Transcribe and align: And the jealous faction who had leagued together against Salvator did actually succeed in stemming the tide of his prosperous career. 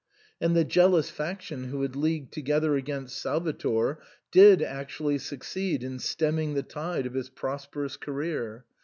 And 0.39 0.55
the 0.55 0.63
jealous 0.63 1.11
faction 1.11 1.65
who 1.65 1.83
had 1.83 1.95
leagued 1.95 2.33
together 2.33 2.75
against 2.75 3.21
Salvator 3.21 3.99
did 4.31 4.63
actually 4.63 5.19
succeed 5.19 5.83
in 5.83 5.99
stemming 5.99 6.55
the 6.55 6.63
tide 6.63 7.05
of 7.05 7.13
his 7.13 7.29
prosperous 7.29 7.97
career. 7.97 8.65